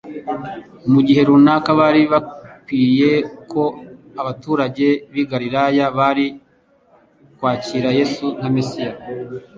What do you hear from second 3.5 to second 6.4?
ko abaturage b'i Galilaya bari